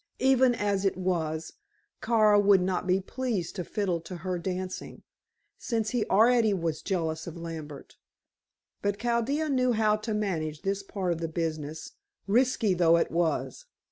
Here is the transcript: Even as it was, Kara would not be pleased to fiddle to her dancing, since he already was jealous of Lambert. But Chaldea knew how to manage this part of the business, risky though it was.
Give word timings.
Even 0.17 0.55
as 0.55 0.83
it 0.83 0.97
was, 0.97 1.53
Kara 2.01 2.39
would 2.39 2.59
not 2.63 2.87
be 2.87 2.99
pleased 2.99 3.55
to 3.55 3.63
fiddle 3.63 4.01
to 4.01 4.15
her 4.25 4.39
dancing, 4.39 5.03
since 5.59 5.91
he 5.91 6.05
already 6.07 6.55
was 6.55 6.81
jealous 6.81 7.27
of 7.27 7.37
Lambert. 7.37 7.97
But 8.81 8.97
Chaldea 8.97 9.47
knew 9.49 9.73
how 9.73 9.97
to 9.97 10.15
manage 10.15 10.63
this 10.63 10.81
part 10.81 11.11
of 11.11 11.19
the 11.19 11.27
business, 11.27 11.91
risky 12.25 12.73
though 12.73 12.97
it 12.97 13.11
was. 13.11 13.67